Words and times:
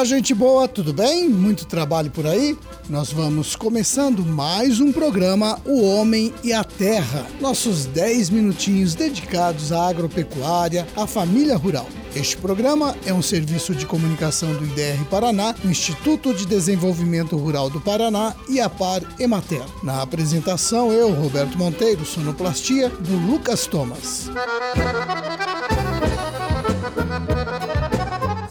Olá, 0.00 0.06
gente 0.06 0.32
boa, 0.32 0.66
tudo 0.66 0.94
bem? 0.94 1.28
Muito 1.28 1.66
trabalho 1.66 2.10
por 2.10 2.26
aí? 2.26 2.56
Nós 2.88 3.12
vamos 3.12 3.54
começando 3.54 4.24
mais 4.24 4.80
um 4.80 4.90
programa 4.90 5.60
O 5.66 5.82
Homem 5.84 6.32
e 6.42 6.54
a 6.54 6.64
Terra. 6.64 7.26
Nossos 7.38 7.84
10 7.84 8.30
minutinhos 8.30 8.94
dedicados 8.94 9.72
à 9.72 9.88
agropecuária, 9.88 10.88
à 10.96 11.06
família 11.06 11.54
rural. 11.54 11.86
Este 12.16 12.34
programa 12.38 12.96
é 13.04 13.12
um 13.12 13.20
serviço 13.20 13.74
de 13.74 13.84
comunicação 13.84 14.54
do 14.54 14.64
IDR 14.64 15.04
Paraná, 15.10 15.54
Instituto 15.66 16.32
de 16.32 16.46
Desenvolvimento 16.46 17.36
Rural 17.36 17.68
do 17.68 17.78
Paraná 17.78 18.34
e 18.48 18.58
a 18.58 18.70
Par 18.70 19.02
Emater. 19.18 19.66
Na 19.82 20.00
apresentação, 20.00 20.90
eu, 20.90 21.12
Roberto 21.12 21.58
Monteiro, 21.58 22.06
sonoplastia 22.06 22.88
do 22.88 23.18
Lucas 23.30 23.66
Thomas. 23.66 24.30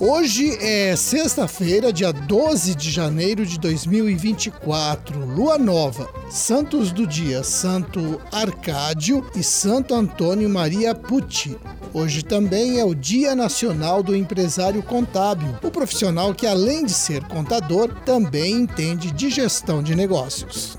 Hoje 0.01 0.57
é 0.61 0.95
sexta-feira, 0.95 1.91
dia 1.91 2.13
12 2.13 2.73
de 2.73 2.89
janeiro 2.89 3.45
de 3.45 3.59
2024, 3.59 5.25
lua 5.25 5.57
nova. 5.57 6.09
Santos 6.29 6.93
do 6.93 7.05
dia: 7.05 7.43
Santo 7.43 8.21
Arcádio 8.31 9.29
e 9.35 9.43
Santo 9.43 9.93
Antônio 9.93 10.49
Maria 10.49 10.95
Pucci. 10.95 11.57
Hoje 11.93 12.23
também 12.23 12.79
é 12.79 12.85
o 12.85 12.95
Dia 12.95 13.35
Nacional 13.35 14.01
do 14.01 14.15
Empresário 14.15 14.81
Contábil, 14.81 15.53
o 15.61 15.69
profissional 15.69 16.33
que, 16.33 16.47
além 16.47 16.85
de 16.85 16.93
ser 16.93 17.21
contador, 17.25 17.93
também 18.05 18.53
entende 18.53 19.11
de 19.11 19.29
gestão 19.29 19.83
de 19.83 19.95
negócios. 19.95 20.77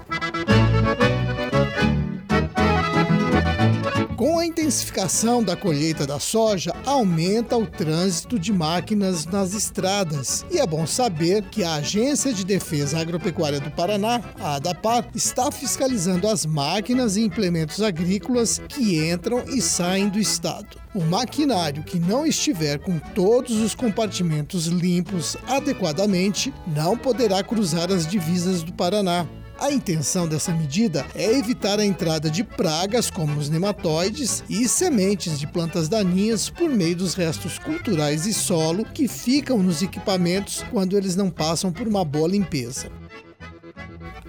Intensificação 5.00 5.42
da 5.42 5.56
colheita 5.56 6.06
da 6.06 6.18
soja, 6.18 6.72
aumenta 6.84 7.56
o 7.56 7.66
trânsito 7.66 8.38
de 8.38 8.52
máquinas 8.52 9.24
nas 9.26 9.54
estradas. 9.54 10.44
E 10.50 10.58
é 10.58 10.66
bom 10.66 10.86
saber 10.86 11.42
que 11.44 11.64
a 11.64 11.74
Agência 11.74 12.32
de 12.32 12.44
Defesa 12.44 12.98
Agropecuária 12.98 13.60
do 13.60 13.70
Paraná, 13.70 14.20
a 14.38 14.56
ADAPAR, 14.56 15.08
está 15.14 15.50
fiscalizando 15.50 16.28
as 16.28 16.44
máquinas 16.44 17.16
e 17.16 17.22
implementos 17.22 17.80
agrícolas 17.80 18.60
que 18.68 19.10
entram 19.10 19.42
e 19.48 19.62
saem 19.62 20.08
do 20.08 20.18
estado. 20.18 20.78
O 20.94 21.00
maquinário 21.00 21.82
que 21.82 21.98
não 21.98 22.26
estiver 22.26 22.78
com 22.78 22.98
todos 22.98 23.58
os 23.58 23.74
compartimentos 23.74 24.66
limpos 24.66 25.36
adequadamente 25.46 26.52
não 26.66 26.96
poderá 26.96 27.42
cruzar 27.42 27.90
as 27.90 28.06
divisas 28.06 28.62
do 28.62 28.72
Paraná. 28.72 29.26
A 29.60 29.70
intenção 29.70 30.26
dessa 30.26 30.54
medida 30.54 31.06
é 31.14 31.36
evitar 31.36 31.78
a 31.78 31.84
entrada 31.84 32.30
de 32.30 32.42
pragas 32.42 33.10
como 33.10 33.38
os 33.38 33.50
nematóides 33.50 34.42
e 34.48 34.66
sementes 34.66 35.38
de 35.38 35.46
plantas 35.46 35.86
daninhas 35.86 36.48
por 36.48 36.70
meio 36.70 36.96
dos 36.96 37.12
restos 37.12 37.58
culturais 37.58 38.24
e 38.24 38.32
solo 38.32 38.86
que 38.86 39.06
ficam 39.06 39.62
nos 39.62 39.82
equipamentos 39.82 40.64
quando 40.70 40.96
eles 40.96 41.14
não 41.14 41.28
passam 41.28 41.70
por 41.70 41.86
uma 41.86 42.02
boa 42.06 42.26
limpeza. 42.26 42.90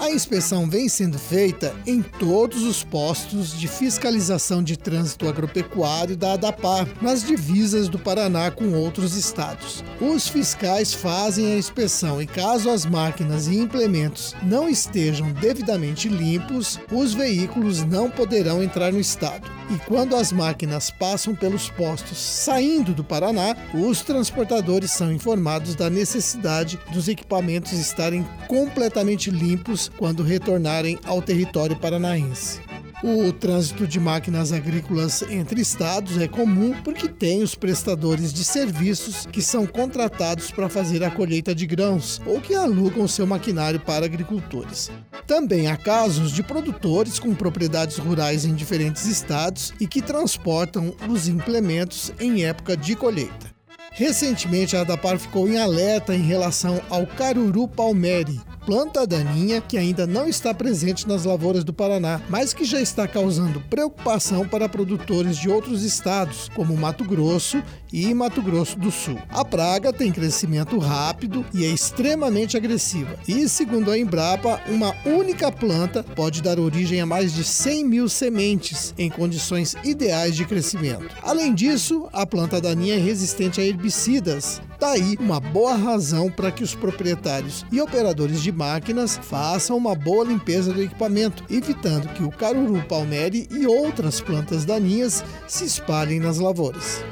A 0.01 0.09
inspeção 0.09 0.67
vem 0.67 0.89
sendo 0.89 1.19
feita 1.19 1.75
em 1.85 2.01
todos 2.01 2.63
os 2.63 2.83
postos 2.83 3.55
de 3.55 3.67
fiscalização 3.67 4.63
de 4.63 4.75
trânsito 4.75 5.29
agropecuário 5.29 6.17
da 6.17 6.33
ADAPAR, 6.33 6.87
nas 6.99 7.23
divisas 7.23 7.87
do 7.87 7.99
Paraná 7.99 8.49
com 8.49 8.73
outros 8.73 9.15
estados. 9.15 9.83
Os 10.01 10.27
fiscais 10.27 10.91
fazem 10.91 11.53
a 11.53 11.55
inspeção 11.55 12.19
e, 12.19 12.25
caso 12.25 12.71
as 12.71 12.83
máquinas 12.83 13.45
e 13.45 13.55
implementos 13.55 14.35
não 14.41 14.67
estejam 14.67 15.31
devidamente 15.33 16.09
limpos, 16.09 16.79
os 16.91 17.13
veículos 17.13 17.83
não 17.83 18.09
poderão 18.09 18.63
entrar 18.63 18.91
no 18.91 18.99
estado. 18.99 19.47
E 19.69 19.77
quando 19.85 20.15
as 20.15 20.31
máquinas 20.31 20.89
passam 20.89 21.35
pelos 21.35 21.69
postos 21.69 22.17
saindo 22.17 22.93
do 22.93 23.03
Paraná, 23.03 23.55
os 23.73 24.01
transportadores 24.01 24.91
são 24.91 25.13
informados 25.13 25.75
da 25.75 25.89
necessidade 25.89 26.79
dos 26.91 27.07
equipamentos 27.07 27.71
estarem 27.73 28.27
completamente 28.47 29.29
limpos 29.29 29.90
quando 29.97 30.23
retornarem 30.23 30.99
ao 31.05 31.21
território 31.21 31.75
paranaense. 31.75 32.59
O 33.03 33.33
trânsito 33.33 33.87
de 33.87 33.99
máquinas 33.99 34.51
agrícolas 34.51 35.23
entre 35.23 35.59
estados 35.59 36.19
é 36.19 36.27
comum 36.27 36.71
porque 36.83 37.07
tem 37.07 37.41
os 37.41 37.55
prestadores 37.55 38.31
de 38.31 38.43
serviços 38.45 39.25
que 39.25 39.41
são 39.41 39.65
contratados 39.65 40.51
para 40.51 40.69
fazer 40.69 41.03
a 41.03 41.09
colheita 41.09 41.55
de 41.55 41.65
grãos 41.65 42.21
ou 42.27 42.39
que 42.39 42.53
alugam 42.53 43.07
seu 43.07 43.25
maquinário 43.25 43.79
para 43.79 44.05
agricultores. 44.05 44.91
Também 45.25 45.65
há 45.65 45.75
casos 45.75 46.31
de 46.31 46.43
produtores 46.43 47.17
com 47.17 47.33
propriedades 47.33 47.97
rurais 47.97 48.45
em 48.45 48.53
diferentes 48.53 49.07
estados 49.07 49.73
e 49.79 49.87
que 49.87 50.01
transportam 50.01 50.93
os 51.09 51.27
implementos 51.27 52.13
em 52.19 52.43
época 52.43 52.77
de 52.77 52.95
colheita. 52.95 53.49
Recentemente, 53.93 54.75
a 54.75 54.81
Adapar 54.81 55.17
ficou 55.17 55.49
em 55.49 55.57
alerta 55.57 56.15
em 56.15 56.21
relação 56.21 56.79
ao 56.87 57.07
caruru 57.07 57.67
palmeri, 57.67 58.39
planta 58.65 59.05
daninha 59.05 59.61
que 59.61 59.77
ainda 59.77 60.05
não 60.05 60.27
está 60.27 60.53
presente 60.53 61.07
nas 61.07 61.25
lavouras 61.25 61.63
do 61.63 61.73
Paraná, 61.73 62.21
mas 62.29 62.53
que 62.53 62.63
já 62.63 62.79
está 62.79 63.07
causando 63.07 63.61
preocupação 63.69 64.47
para 64.47 64.69
produtores 64.69 65.37
de 65.37 65.49
outros 65.49 65.83
estados, 65.83 66.49
como 66.55 66.77
Mato 66.77 67.03
Grosso 67.03 67.61
e 67.91 68.13
Mato 68.13 68.41
Grosso 68.41 68.77
do 68.77 68.91
Sul. 68.91 69.17
A 69.29 69.43
praga 69.43 69.91
tem 69.91 70.11
crescimento 70.11 70.77
rápido 70.77 71.45
e 71.53 71.65
é 71.65 71.69
extremamente 71.69 72.55
agressiva. 72.55 73.15
E, 73.27 73.47
segundo 73.47 73.91
a 73.91 73.97
Embrapa, 73.97 74.61
uma 74.67 74.95
única 75.05 75.51
planta 75.51 76.03
pode 76.03 76.41
dar 76.41 76.59
origem 76.59 77.01
a 77.01 77.05
mais 77.05 77.33
de 77.33 77.43
100 77.43 77.85
mil 77.85 78.09
sementes 78.09 78.93
em 78.97 79.09
condições 79.09 79.75
ideais 79.83 80.35
de 80.35 80.45
crescimento. 80.45 81.15
Além 81.21 81.53
disso, 81.53 82.07
a 82.13 82.25
planta 82.25 82.61
daninha 82.61 82.95
é 82.95 82.99
resistente 82.99 83.59
a 83.59 83.63
herbicidas. 83.63 84.61
Daí, 84.79 85.15
uma 85.19 85.39
boa 85.39 85.75
razão 85.75 86.31
para 86.31 86.51
que 86.51 86.63
os 86.63 86.73
proprietários 86.73 87.63
e 87.71 87.79
operadores 87.79 88.41
de 88.41 88.51
máquinas 88.51 89.19
façam 89.21 89.77
uma 89.77 89.93
boa 89.93 90.25
limpeza 90.25 90.73
do 90.73 90.81
equipamento, 90.81 91.43
evitando 91.49 92.09
que 92.13 92.23
o 92.23 92.31
caruru 92.31 92.81
palmeri 92.87 93.47
e 93.51 93.67
outras 93.67 94.19
plantas 94.19 94.65
daninhas 94.65 95.23
se 95.47 95.65
espalhem 95.65 96.19
nas 96.19 96.39
lavouras. 96.39 97.03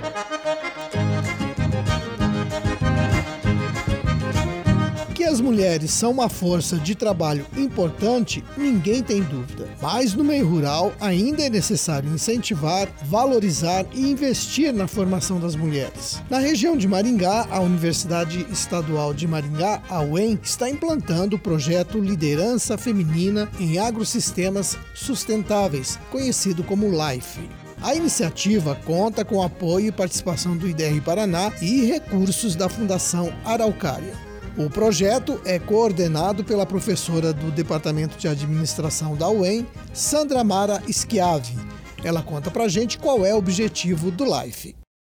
As 5.30 5.40
mulheres 5.40 5.92
são 5.92 6.10
uma 6.10 6.28
força 6.28 6.76
de 6.78 6.96
trabalho 6.96 7.46
importante, 7.56 8.44
ninguém 8.58 9.04
tem 9.04 9.22
dúvida. 9.22 9.68
Mas 9.80 10.16
no 10.16 10.24
meio 10.24 10.48
rural 10.48 10.92
ainda 11.00 11.44
é 11.44 11.50
necessário 11.50 12.12
incentivar, 12.12 12.90
valorizar 13.04 13.86
e 13.94 14.10
investir 14.10 14.74
na 14.74 14.88
formação 14.88 15.40
das 15.40 15.56
mulheres. 15.56 16.20
Na 16.32 16.40
região 16.40 16.76
de 16.76 16.88
Maringá, 16.88 17.48
a 17.52 17.60
Universidade 17.60 18.46
Estadual 18.52 19.14
de 19.14 19.28
Maringá, 19.28 19.84
a 19.88 20.02
UEM, 20.02 20.40
está 20.42 20.68
implantando 20.68 21.36
o 21.36 21.40
projeto 21.40 22.00
Liderança 22.00 22.76
Feminina 22.76 23.48
em 23.60 23.78
Agrosistemas 23.78 24.80
Sustentáveis, 24.96 26.00
conhecido 26.10 26.64
como 26.64 26.90
LIFE. 26.90 27.48
A 27.84 27.94
iniciativa 27.94 28.76
conta 28.84 29.24
com 29.24 29.44
apoio 29.44 29.88
e 29.88 29.92
participação 29.92 30.58
do 30.58 30.68
IDR 30.68 31.00
Paraná 31.06 31.54
e 31.62 31.86
recursos 31.86 32.56
da 32.56 32.68
Fundação 32.68 33.32
Araucária. 33.46 34.29
O 34.60 34.70
projeto 34.70 35.40
é 35.46 35.58
coordenado 35.58 36.44
pela 36.44 36.66
professora 36.66 37.32
do 37.32 37.50
Departamento 37.50 38.18
de 38.18 38.28
Administração 38.28 39.16
da 39.16 39.30
UEM, 39.30 39.66
Sandra 39.94 40.44
Mara 40.44 40.84
Schiavi. 40.92 41.56
Ela 42.04 42.22
conta 42.22 42.52
pra 42.52 42.68
gente 42.68 42.98
qual 42.98 43.26
é 43.26 43.34
o 43.34 43.38
objetivo 43.38 44.12
do 44.12 44.26
LIFE. 44.26 44.76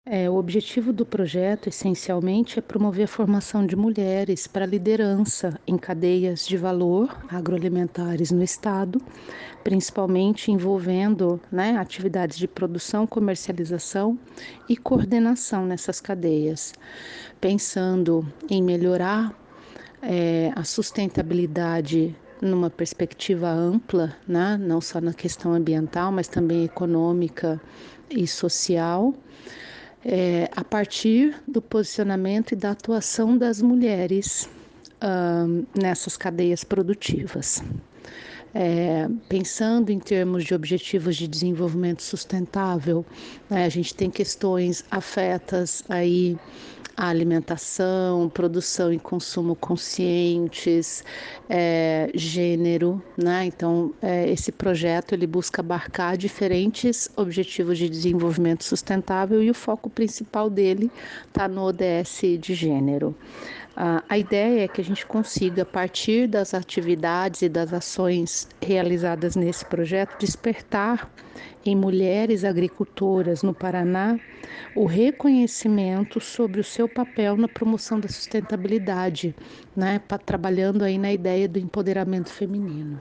É, 0.06 0.30
o 0.30 0.36
objetivo 0.36 0.94
do 0.94 1.04
projeto, 1.04 1.68
essencialmente, 1.68 2.58
é 2.58 2.62
promover 2.62 3.04
a 3.04 3.06
formação 3.06 3.66
de 3.66 3.76
mulheres 3.76 4.46
para 4.46 4.64
liderança 4.64 5.60
em 5.66 5.76
cadeias 5.76 6.46
de 6.46 6.56
valor 6.56 7.14
agroalimentares 7.28 8.30
no 8.30 8.42
Estado, 8.42 8.98
principalmente 9.62 10.50
envolvendo 10.50 11.38
né, 11.52 11.76
atividades 11.76 12.38
de 12.38 12.48
produção, 12.48 13.06
comercialização 13.06 14.18
e 14.66 14.74
coordenação 14.74 15.66
nessas 15.66 16.00
cadeias, 16.00 16.72
pensando 17.38 18.26
em 18.48 18.62
melhorar 18.62 19.38
é, 20.00 20.50
a 20.56 20.64
sustentabilidade 20.64 22.16
numa 22.40 22.70
perspectiva 22.70 23.50
ampla, 23.50 24.16
né, 24.26 24.56
não 24.58 24.80
só 24.80 24.98
na 24.98 25.12
questão 25.12 25.52
ambiental, 25.52 26.10
mas 26.10 26.26
também 26.26 26.64
econômica 26.64 27.60
e 28.08 28.26
social 28.26 29.14
é, 30.04 30.48
a 30.54 30.64
partir 30.64 31.36
do 31.46 31.60
posicionamento 31.60 32.52
e 32.52 32.56
da 32.56 32.70
atuação 32.70 33.36
das 33.36 33.60
mulheres 33.60 34.48
nessas 35.74 36.16
cadeias 36.16 36.62
produtivas. 36.62 37.62
É, 38.52 39.08
pensando 39.28 39.90
em 39.90 39.98
termos 40.00 40.44
de 40.44 40.54
objetivos 40.54 41.16
de 41.16 41.28
desenvolvimento 41.28 42.02
sustentável, 42.02 43.06
né, 43.48 43.64
a 43.64 43.68
gente 43.68 43.94
tem 43.94 44.10
questões 44.10 44.84
afetas 44.90 45.84
aí 45.88 46.36
a 46.96 47.08
alimentação, 47.08 48.28
produção 48.28 48.92
e 48.92 48.98
consumo 48.98 49.54
conscientes, 49.54 51.04
é, 51.48 52.10
gênero, 52.14 53.02
né? 53.16 53.46
Então, 53.46 53.92
é, 54.02 54.30
esse 54.30 54.52
projeto 54.52 55.12
ele 55.12 55.26
busca 55.26 55.60
abarcar 55.60 56.16
diferentes 56.16 57.10
objetivos 57.16 57.78
de 57.78 57.88
desenvolvimento 57.88 58.64
sustentável 58.64 59.42
e 59.42 59.50
o 59.50 59.54
foco 59.54 59.88
principal 59.88 60.50
dele 60.50 60.90
está 61.28 61.48
no 61.48 61.62
ODS 61.62 62.22
de 62.38 62.54
gênero. 62.54 63.14
A 63.82 64.18
ideia 64.18 64.64
é 64.64 64.68
que 64.68 64.78
a 64.78 64.84
gente 64.84 65.06
consiga, 65.06 65.62
a 65.62 65.64
partir 65.64 66.28
das 66.28 66.52
atividades 66.52 67.40
e 67.40 67.48
das 67.48 67.72
ações 67.72 68.46
realizadas 68.60 69.34
nesse 69.34 69.64
projeto, 69.64 70.18
despertar 70.18 71.10
em 71.64 71.74
mulheres 71.74 72.44
agricultoras 72.44 73.42
no 73.42 73.54
Paraná 73.54 74.20
o 74.74 74.84
reconhecimento 74.84 76.20
sobre 76.20 76.60
o 76.60 76.64
seu 76.64 76.86
papel 76.86 77.38
na 77.38 77.48
promoção 77.48 77.98
da 77.98 78.08
sustentabilidade, 78.08 79.34
né, 79.74 79.98
trabalhando 80.26 80.82
aí 80.84 80.98
na 80.98 81.10
ideia 81.10 81.48
do 81.48 81.58
empoderamento 81.58 82.28
feminino. 82.28 83.00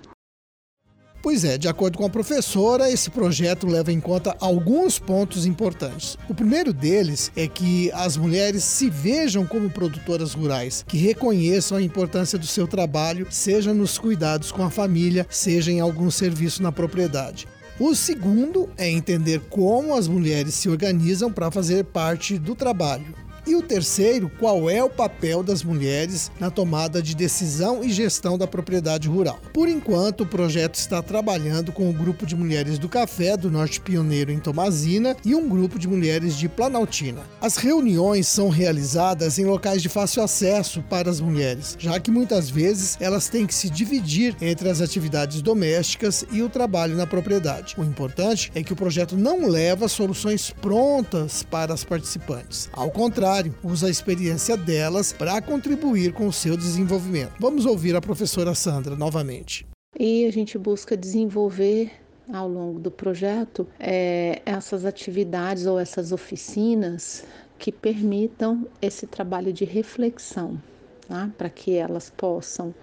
Pois 1.21 1.43
é, 1.43 1.57
de 1.57 1.67
acordo 1.67 1.97
com 1.97 2.05
a 2.05 2.09
professora, 2.09 2.89
esse 2.89 3.09
projeto 3.09 3.67
leva 3.67 3.91
em 3.91 3.99
conta 3.99 4.37
alguns 4.39 4.97
pontos 4.97 5.45
importantes. 5.45 6.17
O 6.29 6.33
primeiro 6.33 6.71
deles 6.71 7.29
é 7.35 7.45
que 7.45 7.91
as 7.91 8.15
mulheres 8.15 8.63
se 8.63 8.89
vejam 8.89 9.45
como 9.45 9.69
produtoras 9.69 10.33
rurais, 10.33 10.85
que 10.87 10.97
reconheçam 10.97 11.77
a 11.77 11.81
importância 11.81 12.39
do 12.39 12.47
seu 12.47 12.65
trabalho, 12.67 13.27
seja 13.29 13.73
nos 13.73 13.97
cuidados 13.97 14.49
com 14.49 14.63
a 14.63 14.69
família, 14.69 15.27
seja 15.29 15.71
em 15.71 15.81
algum 15.81 16.09
serviço 16.09 16.63
na 16.63 16.71
propriedade. 16.71 17.47
O 17.77 17.93
segundo 17.95 18.69
é 18.77 18.89
entender 18.89 19.41
como 19.49 19.95
as 19.95 20.07
mulheres 20.07 20.53
se 20.53 20.69
organizam 20.69 21.31
para 21.31 21.51
fazer 21.51 21.83
parte 21.83 22.37
do 22.37 22.55
trabalho. 22.55 23.13
E 23.49 23.55
o 23.55 23.63
terceiro, 23.63 24.29
qual 24.37 24.69
é 24.69 24.83
o 24.83 24.91
papel 24.91 25.41
das 25.41 25.63
mulheres 25.63 26.31
na 26.39 26.51
tomada 26.51 27.01
de 27.01 27.15
decisão 27.15 27.83
e 27.83 27.89
gestão 27.91 28.37
da 28.37 28.45
propriedade 28.45 29.07
rural. 29.07 29.39
Por 29.51 29.67
enquanto, 29.67 30.21
o 30.21 30.27
projeto 30.27 30.75
está 30.75 31.01
trabalhando 31.01 31.71
com 31.71 31.89
o 31.89 31.93
grupo 31.93 32.27
de 32.27 32.35
mulheres 32.35 32.77
do 32.77 32.87
Café 32.87 33.35
do 33.35 33.49
Norte 33.49 33.81
Pioneiro 33.81 34.31
em 34.31 34.37
Tomazina 34.37 35.17
e 35.25 35.33
um 35.33 35.49
grupo 35.49 35.79
de 35.79 35.87
mulheres 35.87 36.37
de 36.37 36.47
Planaltina. 36.47 37.23
As 37.41 37.57
reuniões 37.57 38.27
são 38.27 38.49
realizadas 38.49 39.39
em 39.39 39.45
locais 39.45 39.81
de 39.81 39.89
fácil 39.89 40.21
acesso 40.21 40.83
para 40.83 41.09
as 41.09 41.19
mulheres, 41.19 41.75
já 41.79 41.99
que 41.99 42.11
muitas 42.11 42.51
vezes 42.51 42.97
elas 43.01 43.29
têm 43.29 43.47
que 43.47 43.55
se 43.55 43.67
dividir 43.67 44.35
entre 44.39 44.69
as 44.69 44.79
atividades 44.79 45.41
domésticas 45.41 46.23
e 46.31 46.43
o 46.43 46.49
trabalho 46.49 46.95
na 46.95 47.07
propriedade. 47.07 47.73
O 47.79 47.83
importante 47.83 48.51
é 48.53 48.61
que 48.61 48.73
o 48.73 48.75
projeto 48.75 49.17
não 49.17 49.47
leva 49.47 49.87
soluções 49.87 50.51
prontas 50.51 51.41
para 51.41 51.73
as 51.73 51.83
participantes. 51.83 52.69
Ao 52.71 52.91
contrário, 52.91 53.38
usa 53.63 53.87
a 53.87 53.89
experiência 53.89 54.57
delas 54.57 55.13
para 55.13 55.41
contribuir 55.41 56.13
com 56.13 56.27
o 56.27 56.33
seu 56.33 56.57
desenvolvimento. 56.57 57.33
Vamos 57.39 57.65
ouvir 57.65 57.95
a 57.95 58.01
professora 58.01 58.53
Sandra 58.53 58.95
novamente. 58.95 59.65
E 59.97 60.25
a 60.25 60.31
gente 60.31 60.57
busca 60.57 60.95
desenvolver 60.95 61.91
ao 62.31 62.47
longo 62.47 62.79
do 62.79 62.91
projeto 62.91 63.67
é, 63.79 64.41
essas 64.45 64.85
atividades 64.85 65.65
ou 65.65 65.79
essas 65.79 66.11
oficinas 66.11 67.25
que 67.57 67.71
permitam 67.71 68.67
esse 68.81 69.07
trabalho 69.07 69.51
de 69.51 69.65
reflexão. 69.65 70.61
Tá? 71.07 71.27
Para 71.35 71.49
que 71.49 71.75
elas 71.75 72.11
possam, 72.15 72.73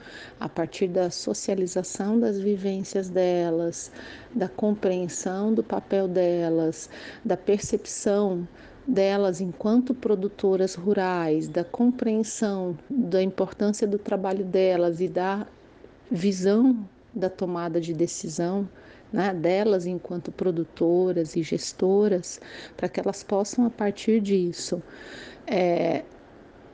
a 0.40 0.48
partir 0.48 0.88
da 0.88 1.10
socialização 1.10 2.18
das 2.18 2.40
vivências 2.40 3.08
delas, 3.08 3.92
da 4.34 4.48
compreensão 4.48 5.54
do 5.54 5.62
papel 5.62 6.08
delas, 6.08 6.90
da 7.24 7.36
percepção 7.36 8.46
delas 8.86 9.40
enquanto 9.40 9.94
produtoras 9.94 10.74
rurais, 10.74 11.48
da 11.48 11.64
compreensão 11.64 12.76
da 12.88 13.22
importância 13.22 13.86
do 13.86 13.98
trabalho 13.98 14.44
delas 14.44 15.00
e 15.00 15.08
da 15.08 15.46
visão 16.10 16.86
da 17.14 17.28
tomada 17.28 17.80
de 17.80 17.92
decisão 17.92 18.68
né, 19.12 19.32
delas 19.32 19.86
enquanto 19.86 20.30
produtoras 20.30 21.36
e 21.36 21.42
gestoras, 21.42 22.40
para 22.76 22.88
que 22.88 23.00
elas 23.00 23.22
possam, 23.22 23.66
a 23.66 23.70
partir 23.70 24.20
disso, 24.20 24.82
é, 25.46 26.04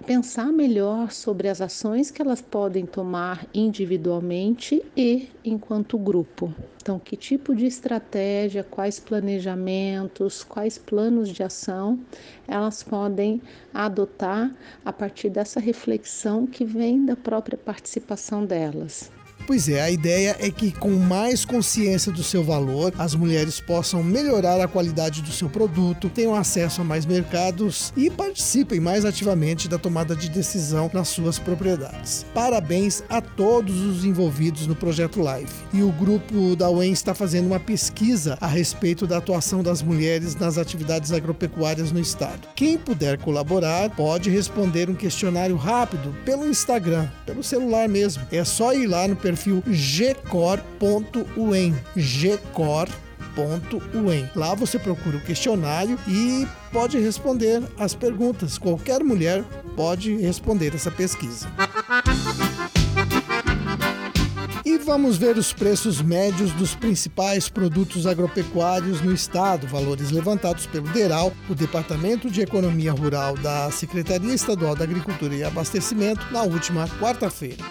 pensar 0.02 0.52
melhor 0.52 1.12
sobre 1.12 1.48
as 1.48 1.60
ações 1.60 2.10
que 2.10 2.20
elas 2.20 2.42
podem 2.42 2.84
tomar 2.84 3.46
individualmente 3.54 4.84
e 4.96 5.28
enquanto 5.44 5.96
grupo. 5.96 6.52
Então, 6.82 6.98
que 6.98 7.16
tipo 7.16 7.54
de 7.54 7.64
estratégia, 7.64 8.64
quais 8.64 8.98
planejamentos, 8.98 10.42
quais 10.42 10.76
planos 10.76 11.28
de 11.28 11.42
ação 11.42 12.00
elas 12.48 12.82
podem 12.82 13.40
adotar 13.72 14.52
a 14.84 14.92
partir 14.92 15.30
dessa 15.30 15.60
reflexão 15.60 16.44
que 16.44 16.64
vem 16.64 17.06
da 17.06 17.14
própria 17.14 17.56
participação 17.56 18.44
delas. 18.44 19.12
Pois 19.46 19.68
é, 19.68 19.82
a 19.82 19.90
ideia 19.90 20.36
é 20.38 20.50
que 20.50 20.70
com 20.70 20.90
mais 20.92 21.44
consciência 21.44 22.12
do 22.12 22.22
seu 22.22 22.44
valor, 22.44 22.92
as 22.96 23.14
mulheres 23.14 23.60
possam 23.60 24.02
melhorar 24.02 24.60
a 24.60 24.68
qualidade 24.68 25.20
do 25.20 25.32
seu 25.32 25.48
produto, 25.48 26.08
tenham 26.08 26.34
acesso 26.34 26.80
a 26.80 26.84
mais 26.84 27.04
mercados 27.04 27.92
e 27.96 28.08
participem 28.08 28.78
mais 28.78 29.04
ativamente 29.04 29.68
da 29.68 29.78
tomada 29.78 30.14
de 30.14 30.28
decisão 30.28 30.90
nas 30.92 31.08
suas 31.08 31.38
propriedades. 31.38 32.24
Parabéns 32.32 33.02
a 33.08 33.20
todos 33.20 33.80
os 33.80 34.04
envolvidos 34.04 34.66
no 34.66 34.76
projeto 34.76 35.20
Live. 35.20 35.50
E 35.72 35.82
o 35.82 35.90
grupo 35.90 36.54
da 36.54 36.70
UEM 36.70 36.92
está 36.92 37.12
fazendo 37.12 37.46
uma 37.46 37.60
pesquisa 37.60 38.38
a 38.40 38.46
respeito 38.46 39.06
da 39.06 39.18
atuação 39.18 39.62
das 39.62 39.82
mulheres 39.82 40.36
nas 40.36 40.56
atividades 40.56 41.12
agropecuárias 41.12 41.90
no 41.90 42.00
estado. 42.00 42.48
Quem 42.54 42.78
puder 42.78 43.18
colaborar 43.18 43.90
pode 43.90 44.30
responder 44.30 44.88
um 44.88 44.94
questionário 44.94 45.56
rápido 45.56 46.14
pelo 46.24 46.48
Instagram, 46.48 47.08
pelo 47.26 47.42
celular 47.42 47.88
mesmo. 47.88 48.22
É 48.30 48.44
só 48.44 48.72
ir 48.72 48.86
lá 48.86 49.08
no 49.08 49.16
perfil 49.16 49.31
perfil 49.32 49.62
gcor.uen. 49.66 51.24
gcor.uen. 51.96 52.90
Lá 54.36 54.54
você 54.54 54.78
procura 54.78 55.16
o 55.16 55.20
questionário 55.22 55.98
e 56.06 56.46
pode 56.70 56.98
responder 56.98 57.62
as 57.78 57.94
perguntas. 57.94 58.58
Qualquer 58.58 59.02
mulher 59.02 59.42
pode 59.74 60.14
responder 60.18 60.74
essa 60.74 60.90
pesquisa. 60.90 61.48
E 64.64 64.76
vamos 64.78 65.16
ver 65.16 65.36
os 65.38 65.52
preços 65.52 66.00
médios 66.02 66.52
dos 66.52 66.74
principais 66.74 67.48
produtos 67.48 68.06
agropecuários 68.06 69.00
no 69.00 69.12
estado, 69.12 69.66
valores 69.66 70.10
levantados 70.10 70.66
pelo 70.66 70.88
DERAL, 70.88 71.32
o 71.48 71.54
Departamento 71.54 72.30
de 72.30 72.42
Economia 72.42 72.92
Rural 72.92 73.34
da 73.36 73.70
Secretaria 73.70 74.34
Estadual 74.34 74.76
da 74.76 74.84
Agricultura 74.84 75.34
e 75.34 75.42
Abastecimento, 75.42 76.24
na 76.30 76.42
última 76.42 76.86
quarta-feira. 77.00 77.64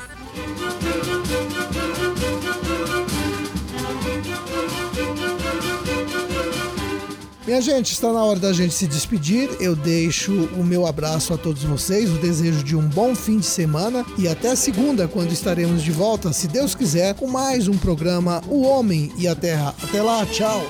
Minha 7.45 7.61
gente, 7.61 7.93
está 7.93 8.13
na 8.13 8.25
hora 8.25 8.39
da 8.39 8.53
gente 8.53 8.73
se 8.73 8.87
despedir. 8.87 9.51
Eu 9.61 9.75
deixo 9.75 10.33
o 10.57 10.63
meu 10.63 10.87
abraço 10.87 11.35
a 11.35 11.39
todos 11.39 11.65
vocês, 11.65 12.09
o 12.09 12.19
desejo 12.19 12.63
de 12.63 12.77
um 12.77 12.89
bom 12.89 13.17
fim 13.17 13.39
de 13.39 13.47
semana 13.47 14.07
e 14.17 14.29
até 14.29 14.55
segunda, 14.55 15.09
quando 15.09 15.33
estaremos 15.33 15.83
de 15.83 15.91
volta, 15.91 16.33
se 16.33 16.47
Deus 16.47 16.75
quiser, 16.75 17.15
com 17.15 17.27
mais 17.27 17.67
um 17.67 17.77
programa 17.77 18.41
O 18.49 18.63
Homem 18.63 19.13
e 19.19 19.27
a 19.27 19.35
Terra. 19.35 19.75
Até 19.83 20.01
lá, 20.01 20.25
tchau! 20.27 20.63